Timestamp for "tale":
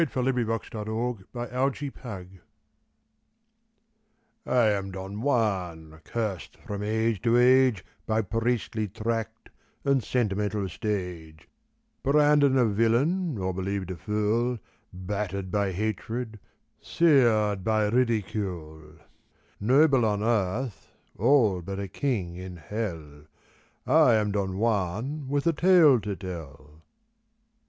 25.53-25.99